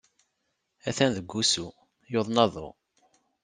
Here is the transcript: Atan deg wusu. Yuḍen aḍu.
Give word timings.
Atan 0.87 1.11
deg 1.17 1.27
wusu. 1.33 1.67
Yuḍen 2.11 2.41
aḍu. 2.45 2.67